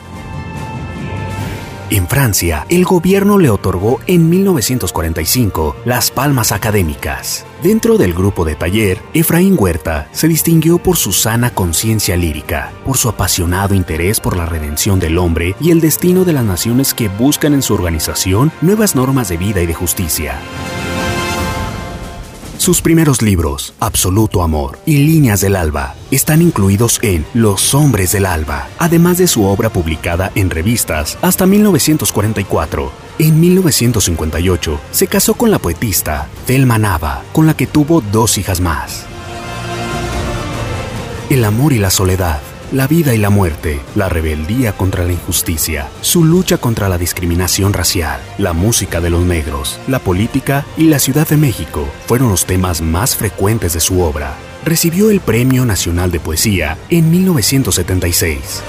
en 1.95 2.07
Francia, 2.07 2.65
el 2.69 2.85
gobierno 2.85 3.37
le 3.37 3.49
otorgó 3.49 3.99
en 4.07 4.29
1945 4.29 5.75
las 5.85 6.09
palmas 6.09 6.51
académicas. 6.51 7.45
Dentro 7.61 7.97
del 7.97 8.13
grupo 8.13 8.45
de 8.45 8.55
taller, 8.55 8.99
Efraín 9.13 9.55
Huerta 9.57 10.07
se 10.11 10.27
distinguió 10.27 10.79
por 10.79 10.97
su 10.97 11.11
sana 11.11 11.51
conciencia 11.51 12.17
lírica, 12.17 12.71
por 12.83 12.97
su 12.97 13.09
apasionado 13.09 13.75
interés 13.75 14.19
por 14.19 14.35
la 14.35 14.45
redención 14.45 14.99
del 14.99 15.17
hombre 15.17 15.55
y 15.59 15.69
el 15.69 15.81
destino 15.81 16.25
de 16.25 16.33
las 16.33 16.45
naciones 16.45 16.93
que 16.93 17.09
buscan 17.09 17.53
en 17.53 17.61
su 17.61 17.73
organización 17.75 18.51
nuevas 18.61 18.95
normas 18.95 19.29
de 19.29 19.37
vida 19.37 19.61
y 19.61 19.67
de 19.67 19.73
justicia. 19.73 20.39
Sus 22.63 22.81
primeros 22.81 23.21
libros, 23.21 23.73
Absoluto 23.81 24.41
Amor 24.41 24.79
y 24.85 24.99
Líneas 24.99 25.41
del 25.41 25.57
Alba, 25.57 25.95
están 26.11 26.41
incluidos 26.41 26.97
en 27.01 27.25
Los 27.33 27.73
Hombres 27.73 28.13
del 28.13 28.25
Alba, 28.25 28.69
además 28.79 29.17
de 29.17 29.27
su 29.27 29.43
obra 29.43 29.69
publicada 29.69 30.31
en 30.33 30.49
revistas 30.49 31.17
hasta 31.21 31.45
1944. 31.45 32.89
En 33.19 33.41
1958 33.41 34.79
se 34.91 35.07
casó 35.07 35.33
con 35.33 35.51
la 35.51 35.59
poetista 35.59 36.29
Thelma 36.45 36.77
Nava, 36.77 37.23
con 37.33 37.47
la 37.47 37.53
que 37.53 37.67
tuvo 37.67 37.99
dos 37.99 38.37
hijas 38.37 38.61
más. 38.61 39.07
El 41.29 41.43
amor 41.43 41.73
y 41.73 41.79
la 41.79 41.89
soledad 41.89 42.39
la 42.73 42.87
vida 42.87 43.13
y 43.13 43.19
la 43.19 43.29
muerte, 43.29 43.79
la 43.93 44.09
rebeldía 44.09 44.75
contra 44.75 45.05
la 45.05 45.13
injusticia, 45.13 45.89
su 46.01 46.25
lucha 46.25 46.57
contra 46.57 46.89
la 46.89 46.97
discriminación 46.97 47.71
racial, 47.71 48.19
la 48.39 48.53
música 48.53 48.99
de 48.99 49.11
los 49.11 49.23
negros, 49.23 49.79
la 49.87 49.99
política 49.99 50.65
y 50.75 50.85
la 50.85 50.97
Ciudad 50.97 51.27
de 51.27 51.37
México 51.37 51.87
fueron 52.07 52.29
los 52.29 52.47
temas 52.47 52.81
más 52.81 53.15
frecuentes 53.15 53.73
de 53.73 53.79
su 53.79 54.01
obra. 54.01 54.33
Recibió 54.65 55.11
el 55.11 55.19
Premio 55.19 55.65
Nacional 55.65 56.09
de 56.09 56.19
Poesía 56.19 56.79
en 56.89 57.11
1976. 57.11 58.63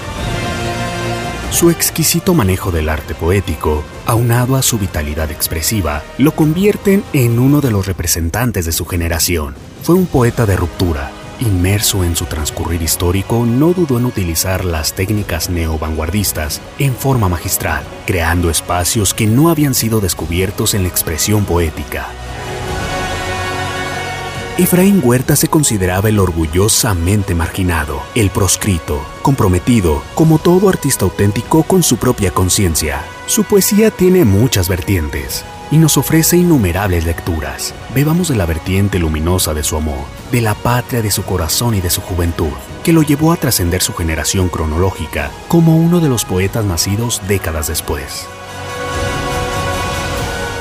Su 1.51 1.71
exquisito 1.71 2.35
manejo 2.35 2.73
del 2.73 2.91
arte 2.91 3.15
poético, 3.15 3.85
aunado 4.05 4.57
a 4.57 4.63
su 4.63 4.79
vitalidad 4.79 5.31
expresiva, 5.31 6.03
lo 6.19 6.35
convierten 6.35 7.05
en 7.15 7.39
uno 7.39 7.63
de 7.63 7.71
los 7.71 7.87
representantes 7.87 8.67
de 8.67 8.73
su 8.73 8.85
generación. 8.85 9.55
Fue 9.83 9.95
un 9.95 10.07
poeta 10.07 10.45
de 10.47 10.57
ruptura, 10.57 11.11
Inmerso 11.41 12.05
en 12.05 12.15
su 12.15 12.27
transcurrir 12.27 12.83
histórico, 12.83 13.45
no 13.45 13.73
dudó 13.73 13.99
en 13.99 14.07
utilizar 14.07 14.65
las 14.65 14.95
técnicas 14.95 15.51
neovanguardistas 15.51 16.61
en 16.79 16.95
forma 16.95 17.29
magistral, 17.29 17.83
creando 18.07 18.51
espacios 18.51 19.15
que 19.15 19.27
no 19.27 19.49
habían 19.49 19.75
sido 19.75 20.01
descubiertos 20.01 20.75
en 20.75 20.83
la 20.83 20.89
expresión 20.89 21.45
poética. 21.45 22.07
Efraín 24.57 25.01
Huerta 25.03 25.35
se 25.35 25.49
consideraba 25.49 26.09
el 26.09 26.21
orgullosamente 26.21 27.35
marginado, 27.35 28.01
el 28.15 28.31
proscrito, 28.31 29.01
comprometido, 29.21 30.01
como 30.15 30.39
todo 30.39 30.69
artista 30.69 31.05
auténtico 31.05 31.65
con 31.65 31.83
su 31.83 31.97
propia 31.97 32.31
conciencia. 32.31 33.03
Su 33.27 33.43
poesía 33.43 33.91
tiene 33.91 34.25
muchas 34.25 34.69
vertientes, 34.69 35.45
y 35.71 35.79
nos 35.79 35.97
ofrece 35.97 36.37
innumerables 36.37 37.05
lecturas. 37.05 37.75
Bebamos 37.95 38.29
de 38.29 38.37
la 38.37 38.47
vertiente 38.47 38.99
luminosa 38.99 39.55
de 39.55 39.63
su 39.63 39.77
amor, 39.77 40.05
de 40.31 40.41
la 40.41 40.55
patria 40.55 41.03
de 41.03 41.11
su 41.11 41.23
corazón 41.23 41.75
y 41.75 41.81
de 41.81 41.91
su 41.91 42.01
juventud, 42.01 42.53
que 42.83 42.93
lo 42.93 43.03
llevó 43.03 43.33
a 43.33 43.37
trascender 43.37 43.83
su 43.83 43.93
generación 43.95 44.49
cronológica 44.49 45.31
como 45.49 45.77
uno 45.77 46.01
de 46.01 46.09
los 46.09 46.25
poetas 46.25 46.65
nacidos 46.65 47.23
décadas 47.29 47.69
después. 47.69 48.27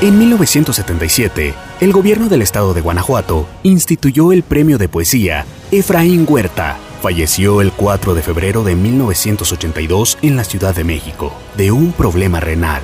En 0.01 0.19
1977, 0.19 1.53
el 1.79 1.93
gobierno 1.93 2.27
del 2.27 2.41
estado 2.41 2.73
de 2.73 2.81
Guanajuato 2.81 3.47
instituyó 3.63 4.33
el 4.33 4.43
premio 4.43 4.77
de 4.77 4.89
poesía 4.89 5.45
Efraín 5.71 6.25
Huerta. 6.27 6.77
Falleció 7.01 7.61
el 7.61 7.71
4 7.71 8.13
de 8.13 8.21
febrero 8.21 8.63
de 8.63 8.75
1982 8.75 10.17
en 10.21 10.35
la 10.35 10.43
Ciudad 10.43 10.75
de 10.75 10.83
México, 10.83 11.33
de 11.55 11.71
un 11.71 11.93
problema 11.93 12.41
renal. 12.41 12.81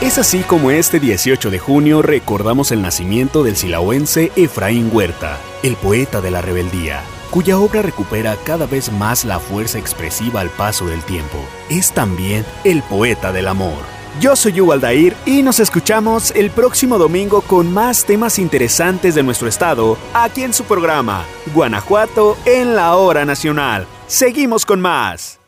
Es 0.00 0.16
así 0.16 0.44
como 0.44 0.70
este 0.70 1.00
18 1.00 1.50
de 1.50 1.58
junio 1.58 2.02
recordamos 2.02 2.70
el 2.70 2.82
nacimiento 2.82 3.42
del 3.42 3.56
silahuense 3.56 4.30
Efraín 4.36 4.90
Huerta, 4.92 5.40
el 5.64 5.74
poeta 5.74 6.20
de 6.20 6.30
la 6.30 6.40
rebeldía, 6.40 7.02
cuya 7.30 7.58
obra 7.58 7.82
recupera 7.82 8.36
cada 8.44 8.66
vez 8.66 8.92
más 8.92 9.24
la 9.24 9.40
fuerza 9.40 9.76
expresiva 9.76 10.40
al 10.40 10.50
paso 10.50 10.86
del 10.86 11.02
tiempo. 11.02 11.38
Es 11.68 11.90
también 11.90 12.44
el 12.62 12.84
poeta 12.84 13.32
del 13.32 13.48
amor 13.48 13.82
Yo 14.20 14.36
soy 14.36 14.60
Hugo 14.60 14.72
Aldair 14.72 15.16
y 15.26 15.42
nos 15.42 15.58
escuchamos 15.58 16.30
el 16.36 16.52
próximo 16.52 16.96
domingo 16.96 17.40
con 17.40 17.74
más 17.74 18.04
temas 18.04 18.38
interesantes 18.38 19.16
de 19.16 19.24
nuestro 19.24 19.48
estado 19.48 19.98
aquí 20.14 20.44
en 20.44 20.54
su 20.54 20.62
programa 20.62 21.24
Guanajuato 21.52 22.38
en 22.44 22.76
la 22.76 22.94
hora 22.94 23.24
nacional. 23.24 23.84
Seguimos 24.06 24.64
con 24.64 24.80
más. 24.80 25.40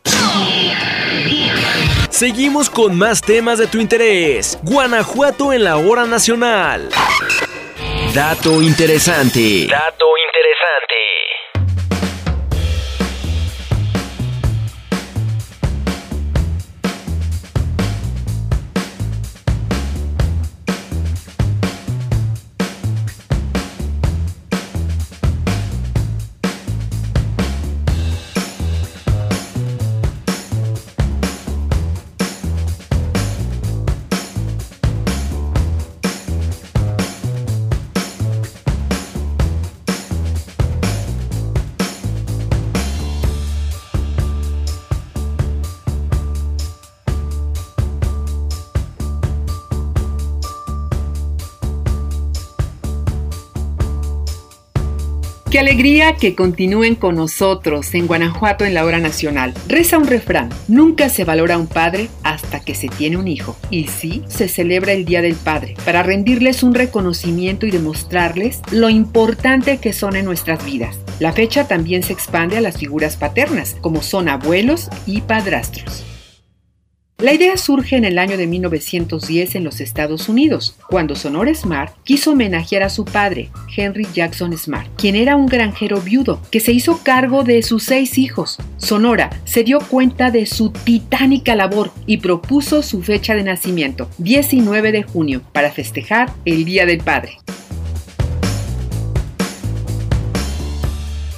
Seguimos 2.11 2.69
con 2.69 2.97
más 2.97 3.21
temas 3.21 3.59
de 3.59 3.67
tu 3.67 3.79
interés. 3.79 4.59
Guanajuato 4.63 5.53
en 5.53 5.65
la 5.65 5.77
hora 5.77 6.05
nacional. 6.07 6.91
Dato 8.15 8.61
interesante. 8.61 9.67
Dato 9.69 10.07
interesante. 10.27 11.10
Alegría 55.61 56.16
que 56.16 56.35
continúen 56.35 56.94
con 56.94 57.16
nosotros 57.16 57.94
en 57.94 58.07
Guanajuato 58.07 58.64
en 58.64 58.75
la 58.75 58.85
hora 58.85 58.99
nacional. 58.99 59.55
Reza 59.68 59.99
un 59.99 60.07
refrán, 60.07 60.49
nunca 60.68 61.09
se 61.09 61.25
valora 61.25 61.59
un 61.59 61.66
padre 61.66 62.09
hasta 62.23 62.61
que 62.61 62.75
se 62.75 62.88
tiene 62.88 63.18
un 63.18 63.29
hijo. 63.29 63.57
Y 63.70 63.87
sí, 63.87 64.25
se 64.27 64.49
celebra 64.49 64.92
el 64.92 65.05
Día 65.05 65.23
del 65.23 65.37
Padre, 65.37 65.75
para 65.85 66.03
rendirles 66.03 66.62
un 66.62 66.75
reconocimiento 66.75 67.66
y 67.66 67.70
demostrarles 67.70 68.61
lo 68.73 68.88
importante 68.88 69.79
que 69.79 69.92
son 69.92 70.16
en 70.16 70.25
nuestras 70.25 70.64
vidas. 70.64 70.99
La 71.18 71.33
fecha 71.33 71.68
también 71.68 72.03
se 72.03 72.14
expande 72.14 72.57
a 72.57 72.62
las 72.62 72.79
figuras 72.79 73.16
paternas, 73.16 73.77
como 73.81 74.03
son 74.03 74.29
abuelos 74.29 74.88
y 75.07 75.20
padrastros. 75.20 76.05
La 77.21 77.35
idea 77.35 77.59
surge 77.59 77.97
en 77.97 78.07
el 78.07 78.19
año 78.19 78.39
de 78.39 78.47
1910 78.47 79.55
en 79.57 79.65
los 79.65 79.83
Estados 79.83 80.31
Unidos, 80.31 80.79
cuando 80.89 81.15
Sonora 81.15 81.55
Smart 81.55 81.95
quiso 82.03 82.33
homenajear 82.33 82.83
a 82.83 82.89
su 82.89 83.05
padre, 83.05 83.51
Henry 83.77 84.07
Jackson 84.15 84.57
Smart, 84.57 84.89
quien 84.97 85.17
era 85.17 85.37
un 85.37 85.45
granjero 85.45 86.01
viudo 86.01 86.41
que 86.51 86.61
se 86.61 86.73
hizo 86.73 87.03
cargo 87.03 87.45
de 87.45 87.63
sus 87.63 87.85
seis 87.85 88.17
hijos. 88.17 88.57
Sonora 88.79 89.29
se 89.45 89.65
dio 89.65 89.81
cuenta 89.81 90.31
de 90.31 90.47
su 90.47 90.71
titánica 90.71 91.55
labor 91.55 91.93
y 92.07 92.17
propuso 92.17 92.83
su 92.83 93.03
fecha 93.03 93.35
de 93.35 93.43
nacimiento, 93.43 94.09
19 94.17 94.91
de 94.91 95.03
junio, 95.03 95.43
para 95.53 95.71
festejar 95.71 96.33
el 96.47 96.65
Día 96.65 96.87
del 96.87 97.01
Padre. 97.01 97.37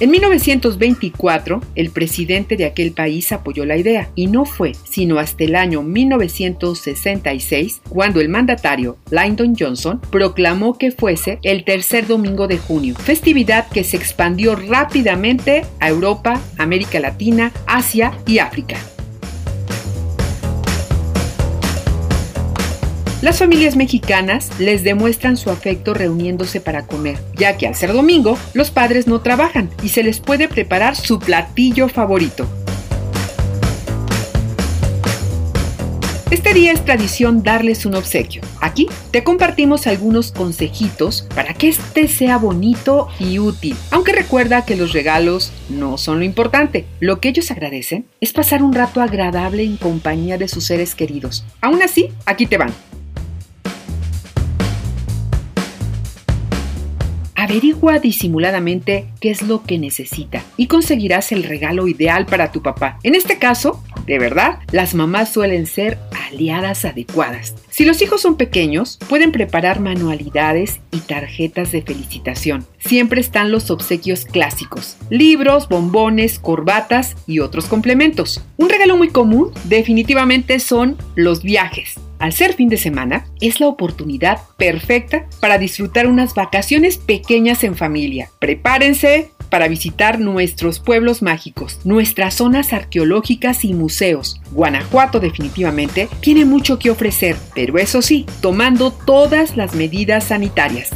En 0.03 0.11
1924, 0.11 1.61
el 1.75 1.89
presidente 1.89 2.57
de 2.57 2.65
aquel 2.65 2.91
país 2.91 3.31
apoyó 3.31 3.63
la 3.63 3.77
idea 3.77 4.09
y 4.15 4.27
no 4.27 4.43
fue 4.43 4.73
sino 4.83 5.17
hasta 5.17 5.45
el 5.45 5.55
año 5.55 5.81
1966 5.81 7.79
cuando 7.87 8.19
el 8.19 8.27
mandatario 8.27 8.97
Lyndon 9.11 9.55
Johnson 9.57 10.01
proclamó 10.11 10.77
que 10.77 10.91
fuese 10.91 11.39
el 11.41 11.63
tercer 11.63 12.05
domingo 12.05 12.49
de 12.49 12.57
junio, 12.57 12.95
festividad 12.95 13.69
que 13.69 13.85
se 13.85 13.95
expandió 13.95 14.57
rápidamente 14.57 15.65
a 15.79 15.87
Europa, 15.87 16.41
América 16.57 16.99
Latina, 16.99 17.53
Asia 17.65 18.11
y 18.27 18.39
África. 18.39 18.75
Las 23.23 23.39
familias 23.39 23.77
mexicanas 23.77 24.49
les 24.59 24.83
demuestran 24.83 25.37
su 25.37 25.49
afecto 25.49 25.93
reuniéndose 25.93 26.59
para 26.59 26.85
comer, 26.85 27.17
ya 27.37 27.55
que 27.55 27.65
al 27.65 27.73
ser 27.73 27.93
domingo 27.93 28.37
los 28.53 28.69
padres 28.69 29.07
no 29.07 29.21
trabajan 29.21 29.69
y 29.81 29.87
se 29.87 30.03
les 30.03 30.19
puede 30.19 30.49
preparar 30.49 30.97
su 30.97 31.19
platillo 31.19 31.87
favorito. 31.87 32.45
Este 36.31 36.53
día 36.53 36.73
es 36.73 36.83
tradición 36.83 37.43
darles 37.43 37.85
un 37.85 37.95
obsequio. 37.95 38.41
Aquí 38.59 38.89
te 39.11 39.23
compartimos 39.23 39.87
algunos 39.87 40.33
consejitos 40.33 41.25
para 41.33 41.53
que 41.53 41.69
este 41.69 42.09
sea 42.09 42.37
bonito 42.37 43.07
y 43.19 43.39
útil. 43.39 43.77
Aunque 43.91 44.11
recuerda 44.11 44.65
que 44.65 44.75
los 44.75 44.91
regalos 44.91 45.53
no 45.69 45.97
son 45.97 46.19
lo 46.19 46.25
importante. 46.25 46.83
Lo 46.99 47.21
que 47.21 47.29
ellos 47.29 47.51
agradecen 47.51 48.05
es 48.19 48.33
pasar 48.33 48.61
un 48.61 48.73
rato 48.73 48.99
agradable 48.99 49.63
en 49.63 49.77
compañía 49.77 50.37
de 50.37 50.49
sus 50.49 50.65
seres 50.65 50.93
queridos. 50.93 51.45
Aún 51.61 51.81
así, 51.81 52.09
aquí 52.25 52.47
te 52.47 52.57
van. 52.57 52.73
Averigua 57.53 57.99
disimuladamente 57.99 59.05
qué 59.19 59.29
es 59.29 59.43
lo 59.43 59.61
que 59.61 59.77
necesita 59.77 60.43
y 60.57 60.65
conseguirás 60.65 61.31
el 61.31 61.43
regalo 61.43 61.87
ideal 61.87 62.25
para 62.25 62.51
tu 62.51 62.63
papá. 62.63 62.97
En 63.03 63.13
este 63.13 63.37
caso, 63.37 63.83
de 64.07 64.17
verdad, 64.17 64.57
las 64.71 64.95
mamás 64.95 65.31
suelen 65.31 65.67
ser 65.67 65.99
aliadas 66.27 66.83
adecuadas. 66.83 67.53
Si 67.69 67.85
los 67.85 68.01
hijos 68.01 68.21
son 68.21 68.37
pequeños, 68.37 68.97
pueden 69.07 69.31
preparar 69.31 69.81
manualidades 69.81 70.79
y 70.91 70.97
tarjetas 71.01 71.71
de 71.71 71.83
felicitación. 71.83 72.65
Siempre 72.79 73.21
están 73.21 73.51
los 73.51 73.69
obsequios 73.69 74.25
clásicos, 74.25 74.97
libros, 75.11 75.69
bombones, 75.69 76.39
corbatas 76.39 77.15
y 77.27 77.37
otros 77.37 77.65
complementos. 77.65 78.43
Un 78.57 78.69
regalo 78.69 78.97
muy 78.97 79.09
común 79.09 79.51
definitivamente 79.65 80.59
son 80.59 80.97
los 81.13 81.43
viajes. 81.43 81.99
Al 82.23 82.31
ser 82.31 82.53
fin 82.53 82.69
de 82.69 82.77
semana, 82.77 83.25
es 83.41 83.59
la 83.59 83.67
oportunidad 83.67 84.37
perfecta 84.55 85.25
para 85.41 85.57
disfrutar 85.57 86.07
unas 86.07 86.33
vacaciones 86.33 86.97
pequeñas 86.97 87.65
en 87.65 87.75
familia. 87.75 88.29
Prepárense 88.39 89.31
para 89.49 89.67
visitar 89.67 90.21
nuestros 90.21 90.79
pueblos 90.79 91.21
mágicos, 91.21 91.81
nuestras 91.83 92.35
zonas 92.35 92.71
arqueológicas 92.71 93.65
y 93.65 93.73
museos. 93.73 94.39
Guanajuato 94.51 95.19
definitivamente 95.19 96.07
tiene 96.21 96.45
mucho 96.45 96.79
que 96.79 96.91
ofrecer, 96.91 97.35
pero 97.53 97.77
eso 97.77 98.01
sí, 98.01 98.25
tomando 98.39 98.93
todas 98.93 99.57
las 99.57 99.75
medidas 99.75 100.23
sanitarias. 100.23 100.91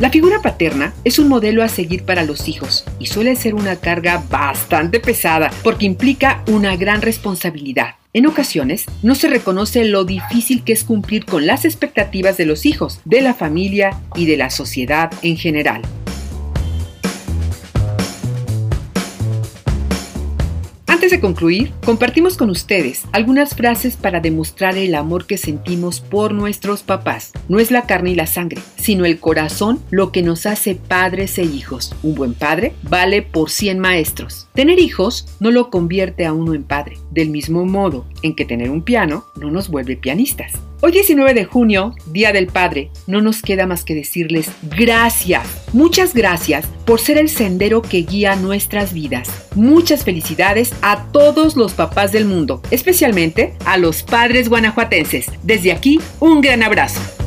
La 0.00 0.08
figura 0.08 0.40
paterna 0.40 0.94
es 1.04 1.18
un 1.18 1.28
modelo 1.28 1.62
a 1.62 1.68
seguir 1.68 2.04
para 2.04 2.24
los 2.24 2.48
hijos 2.48 2.86
y 2.98 3.04
suele 3.04 3.36
ser 3.36 3.54
una 3.54 3.76
carga 3.76 4.24
bastante 4.30 4.98
pesada 4.98 5.50
porque 5.62 5.84
implica 5.84 6.42
una 6.48 6.74
gran 6.76 7.02
responsabilidad. 7.02 7.96
En 8.14 8.26
ocasiones, 8.26 8.86
no 9.02 9.14
se 9.14 9.28
reconoce 9.28 9.84
lo 9.84 10.04
difícil 10.04 10.64
que 10.64 10.72
es 10.72 10.84
cumplir 10.84 11.26
con 11.26 11.46
las 11.46 11.66
expectativas 11.66 12.38
de 12.38 12.46
los 12.46 12.64
hijos, 12.64 13.00
de 13.04 13.20
la 13.20 13.34
familia 13.34 14.00
y 14.14 14.24
de 14.24 14.38
la 14.38 14.48
sociedad 14.48 15.12
en 15.20 15.36
general. 15.36 15.82
Antes 21.00 21.12
de 21.12 21.20
concluir, 21.20 21.72
compartimos 21.82 22.36
con 22.36 22.50
ustedes 22.50 23.04
algunas 23.12 23.54
frases 23.54 23.96
para 23.96 24.20
demostrar 24.20 24.76
el 24.76 24.94
amor 24.94 25.24
que 25.24 25.38
sentimos 25.38 26.00
por 26.00 26.34
nuestros 26.34 26.82
papás. 26.82 27.32
No 27.48 27.58
es 27.58 27.70
la 27.70 27.86
carne 27.86 28.10
y 28.10 28.14
la 28.14 28.26
sangre, 28.26 28.60
sino 28.76 29.06
el 29.06 29.18
corazón 29.18 29.80
lo 29.88 30.12
que 30.12 30.20
nos 30.20 30.44
hace 30.44 30.74
padres 30.74 31.38
e 31.38 31.44
hijos. 31.44 31.94
Un 32.02 32.16
buen 32.16 32.34
padre 32.34 32.74
vale 32.82 33.22
por 33.22 33.48
100 33.48 33.78
maestros. 33.78 34.46
Tener 34.52 34.78
hijos 34.78 35.24
no 35.40 35.50
lo 35.50 35.70
convierte 35.70 36.26
a 36.26 36.34
uno 36.34 36.52
en 36.52 36.64
padre, 36.64 36.98
del 37.10 37.30
mismo 37.30 37.64
modo 37.64 38.04
en 38.20 38.36
que 38.36 38.44
tener 38.44 38.68
un 38.68 38.82
piano 38.82 39.24
no 39.36 39.50
nos 39.50 39.70
vuelve 39.70 39.96
pianistas. 39.96 40.52
Hoy 40.82 40.92
19 40.92 41.34
de 41.34 41.44
junio, 41.44 41.94
Día 42.06 42.32
del 42.32 42.46
Padre, 42.46 42.90
no 43.06 43.20
nos 43.20 43.42
queda 43.42 43.66
más 43.66 43.84
que 43.84 43.94
decirles 43.94 44.50
gracias, 44.62 45.46
muchas 45.74 46.14
gracias 46.14 46.66
por 46.86 47.00
ser 47.00 47.18
el 47.18 47.28
sendero 47.28 47.82
que 47.82 47.98
guía 47.98 48.34
nuestras 48.34 48.94
vidas. 48.94 49.28
Muchas 49.54 50.04
felicidades 50.04 50.72
a 50.80 51.04
todos 51.12 51.54
los 51.54 51.74
papás 51.74 52.12
del 52.12 52.24
mundo, 52.24 52.62
especialmente 52.70 53.52
a 53.66 53.76
los 53.76 54.02
padres 54.02 54.48
guanajuatenses. 54.48 55.26
Desde 55.42 55.72
aquí, 55.72 56.00
un 56.18 56.40
gran 56.40 56.62
abrazo. 56.62 57.19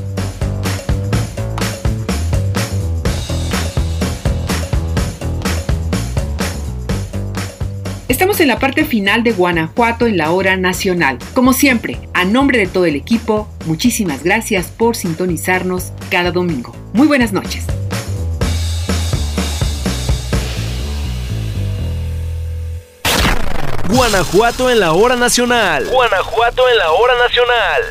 Estamos 8.23 8.39
en 8.39 8.47
la 8.47 8.57
parte 8.57 8.86
final 8.86 9.21
de 9.21 9.33
Guanajuato 9.33 10.07
en 10.07 10.15
la 10.15 10.31
hora 10.31 10.55
nacional. 10.55 11.17
Como 11.33 11.51
siempre, 11.51 11.99
a 12.13 12.23
nombre 12.23 12.57
de 12.57 12.67
todo 12.67 12.86
el 12.86 12.95
equipo, 12.95 13.49
muchísimas 13.65 14.23
gracias 14.23 14.67
por 14.67 14.95
sintonizarnos 14.95 15.91
cada 16.09 16.31
domingo. 16.31 16.73
Muy 16.93 17.05
buenas 17.05 17.33
noches. 17.33 17.65
Guanajuato 23.89 24.69
en 24.69 24.79
la 24.79 24.93
hora 24.93 25.17
nacional. 25.17 25.86
Guanajuato 25.91 26.69
en 26.69 26.77
la 26.77 26.91
hora 26.93 27.13
nacional. 27.27 27.81